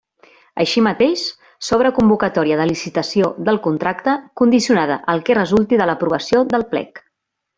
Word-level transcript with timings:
Així 0.63 0.81
mateix, 0.85 1.25
s'obre 1.67 1.91
convocatòria 1.97 2.57
de 2.61 2.65
licitació 2.71 3.29
del 3.51 3.61
contracte, 3.67 4.17
condicionada 4.43 4.99
al 5.15 5.23
que 5.29 5.39
resulti 5.41 5.81
de 5.83 5.89
l'aprovació 5.91 6.45
del 6.55 6.69
Plec. 6.75 7.05